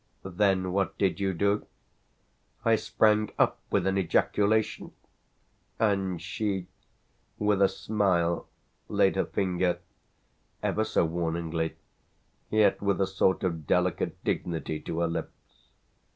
[0.23, 1.67] "Then what did you do?"
[2.65, 4.93] "I sprang up with an ejaculation,
[5.77, 6.65] and she,
[7.37, 8.47] with a smile,
[8.89, 9.77] laid her finger,
[10.63, 11.75] ever so warningly,
[12.49, 15.67] yet with a sort of delicate dignity, to her lips.